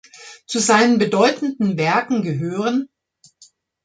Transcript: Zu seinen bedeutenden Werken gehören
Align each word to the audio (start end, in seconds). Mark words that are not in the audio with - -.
Zu 0.47 0.57
seinen 0.57 0.97
bedeutenden 0.97 1.77
Werken 1.77 2.23
gehören 2.23 2.89